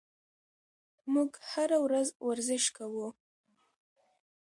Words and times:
موږ 1.13 1.31
هره 1.49 1.77
ورځ 1.85 2.07
ورزش 2.27 2.65
کوو. 2.77 3.07